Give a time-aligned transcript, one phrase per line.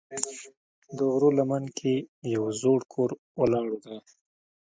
[0.97, 1.93] د غرونو لمن کې
[2.35, 3.09] یو زوړ کور
[3.39, 3.97] ولاړ دی.